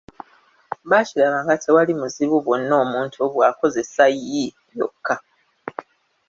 Baakiraba 0.89 1.39
nga 1.45 1.55
tewali 1.63 1.93
buzibu 1.99 2.37
bwonna 2.45 2.73
omuntu 2.83 3.19
bw’akozesa 3.33 4.05
‘l’ 4.11 4.23
yokka. 4.77 5.15